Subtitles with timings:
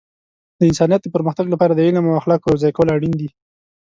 [0.57, 3.29] د انسانیت د پرمختګ لپاره د علم او اخلاقو یوځای کول اړین دي.